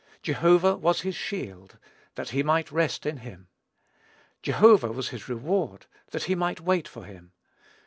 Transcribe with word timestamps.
Jehovah 0.23 0.77
was 0.77 1.01
his 1.01 1.15
"shield," 1.15 1.77
that 2.15 2.29
he 2.29 2.41
might 2.41 2.71
rest 2.71 3.05
in 3.05 3.17
him; 3.17 3.49
Jehovah 4.41 4.91
was 4.91 5.09
his 5.09 5.29
"reward," 5.29 5.85
that 6.09 6.23
he 6.23 6.33
might 6.33 6.59
wait 6.59 6.87
for 6.87 7.03
him. 7.03 7.33